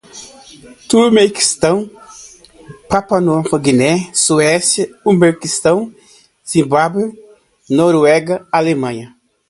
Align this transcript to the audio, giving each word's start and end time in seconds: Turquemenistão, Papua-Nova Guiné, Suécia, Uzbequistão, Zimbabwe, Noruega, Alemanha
Turquemenistão, 0.89 1.87
Papua-Nova 2.89 3.59
Guiné, 3.59 4.09
Suécia, 4.15 4.89
Uzbequistão, 5.05 5.93
Zimbabwe, 6.43 7.13
Noruega, 7.69 8.47
Alemanha 8.51 9.15